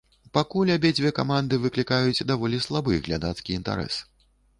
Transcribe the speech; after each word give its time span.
Пакуль 0.35 0.69
абедзве 0.75 1.11
каманды 1.19 1.59
выклікаюць 1.65 2.25
даволі 2.31 2.61
слабы 2.67 2.97
глядацкі 3.09 3.55
інтарэс. 3.59 4.01